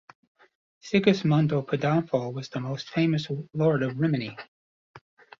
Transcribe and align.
Sigismondo 0.81 1.61
Pandolfo 1.61 2.31
was 2.31 2.49
the 2.49 2.59
most 2.59 2.89
famous 2.89 3.27
lord 3.53 3.83
of 3.83 3.99
Rimini. 3.99 4.35